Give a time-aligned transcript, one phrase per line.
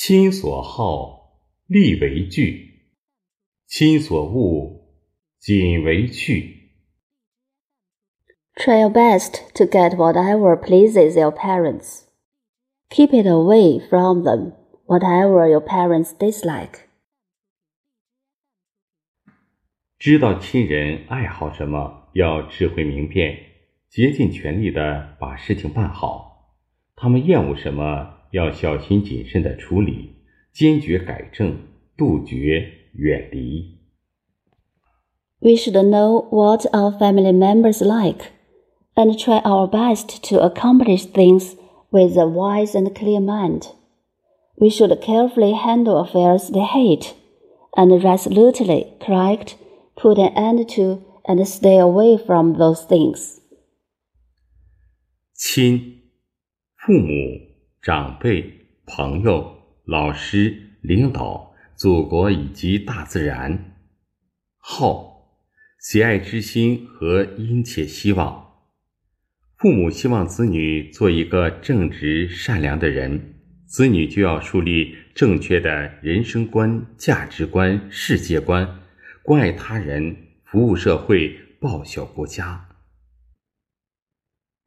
[0.00, 2.84] 亲所好，力为具；
[3.66, 4.94] 亲所恶，
[5.40, 6.70] 谨为去。
[8.54, 12.04] Try your best to get whatever pleases your parents.
[12.90, 14.52] Keep it away from them,
[14.86, 16.84] whatever your parents dislike.
[19.98, 23.36] 知道亲人爱好什么，要智慧明辨，
[23.88, 26.54] 竭尽全力的把事情办好；
[26.94, 30.15] 他们厌恶什么，要小心谨慎的处理，
[30.53, 31.57] 坚决改正，
[31.95, 33.79] 杜绝远离。
[35.39, 38.31] We should know what our family members like,
[38.95, 41.55] and try our best to accomplish things
[41.89, 43.67] with a wise and clear mind.
[44.55, 47.13] We should carefully handle affairs they hate,
[47.75, 49.57] and resolutely correct,
[49.95, 53.39] put an end to, and stay away from those things.
[55.33, 56.03] 亲，
[56.77, 57.46] 父母。
[57.80, 63.76] 长辈、朋友、老师、领导、祖国以及大自然，
[64.58, 65.28] 好，
[65.78, 68.46] 喜爱之心和殷切希望。
[69.56, 78.80] 父母希望子女做一个正直善良的人，子女就要树立正确的人生观、价值观、世界观，
[79.22, 82.67] 关爱他人，服务社会，报效国家。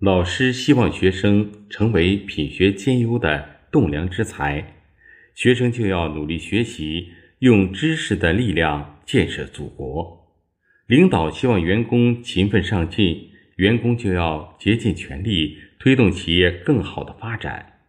[0.00, 4.76] 老师希望学生成为品学兼优的栋梁之才，
[5.34, 7.08] 学生就要努力学习，
[7.40, 10.28] 用知识的力量建设祖国。
[10.86, 17.80] 领导希望员工勤奋上进，员工就要竭尽全力推动企业更好的发展。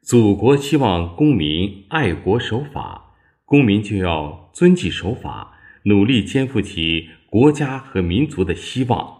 [0.00, 9.17] 祖国希望公民爱国守法，公民就要遵纪守法，努力肩负起国家和民族的希望。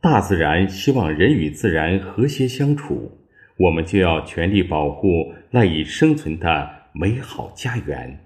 [0.00, 3.12] 大自然希望人与自然和谐相处，
[3.58, 8.18] 我们就要全力保护赖以生存的美好家园。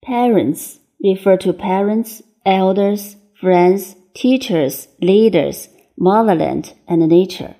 [0.00, 7.54] Parents refer to parents, elders, friends, teachers, leaders, motherland, and nature.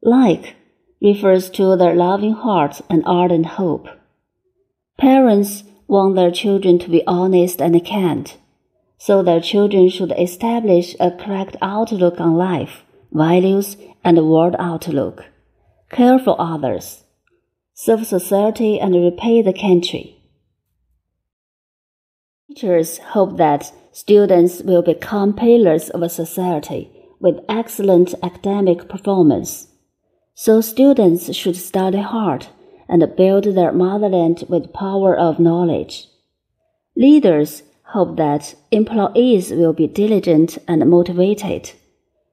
[0.00, 0.56] Like
[1.00, 3.88] refers to their loving heart and ardent hope.
[4.98, 8.30] Parents want their children to be honest and kind
[8.97, 15.25] so their children should establish a correct outlook on life, values, and world outlook,
[15.91, 17.03] care for others,
[17.73, 20.17] serve society, and repay the country.
[22.47, 29.67] Teachers hope that students will become pillars of a society with excellent academic performance.
[30.33, 32.47] So students should study hard
[32.87, 36.07] and build their motherland with power of knowledge.
[36.95, 41.71] Leaders hope that employees will be diligent and motivated.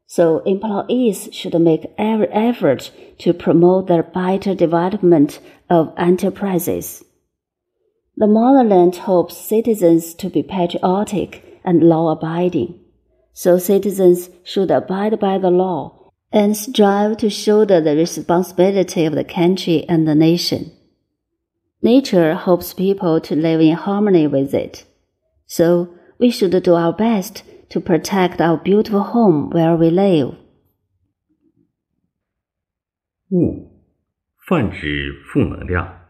[0.07, 7.05] So employees should make every effort to promote the better development of enterprises.
[8.17, 12.79] The motherland hopes citizens to be patriotic and law abiding.
[13.33, 19.25] So citizens should abide by the law and strive to shoulder the responsibility of the
[19.25, 20.73] country and the nation.
[21.83, 24.85] Nature hopes people to live in harmony with it.
[25.47, 25.89] So
[26.19, 30.35] we should do our best to protect our beautiful home where we live.
[33.31, 33.71] 物，
[34.47, 36.01] 泛指负能量，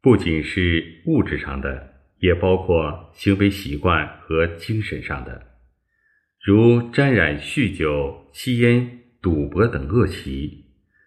[0.00, 5.46] 不仅是物质上的，也包括行为习惯和精神上的，
[6.40, 10.64] 如沾染酗酒、吸烟、赌博等恶习，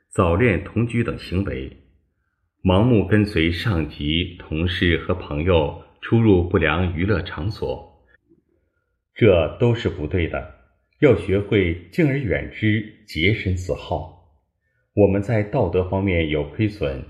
[0.09, 1.85] 早恋、同居等行为，
[2.63, 5.83] 盲目跟随上级、同事和朋友。
[6.01, 8.03] 出入不良娱乐场所，
[9.13, 10.56] 这都是不对的。
[11.00, 14.35] 要学会敬而远之，洁身自好。
[14.94, 17.03] 我们在道德方面有亏损，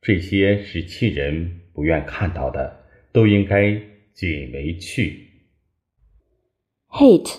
[0.00, 3.80] 这些是亲人不愿看到的，都应该
[4.14, 5.28] 谨为去。
[6.90, 7.38] Hate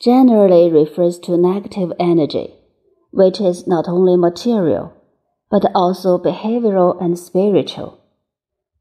[0.00, 2.50] generally refers to negative energy,
[3.12, 4.90] which is not only material,
[5.48, 7.98] but also behavioral and spiritual.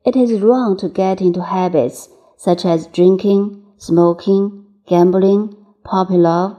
[0.07, 2.07] It is wrong to get into habits
[2.38, 6.56] such as drinking, smoking, gambling, puppy love,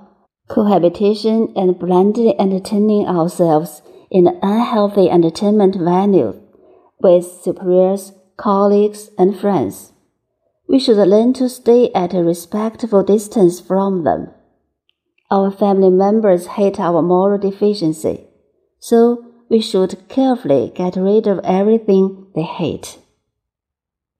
[0.49, 3.81] cohabitation, and blindly entertaining ourselves
[4.11, 6.39] in unhealthy entertainment venues
[7.00, 9.94] with superiors, colleagues, and friends.
[10.69, 14.29] We should learn to stay at a respectful distance from them.
[15.31, 18.27] Our family members hate our moral deficiency,
[18.79, 22.99] so we should carefully get rid of everything they hate.